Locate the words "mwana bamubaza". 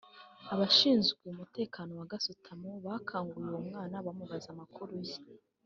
3.67-4.47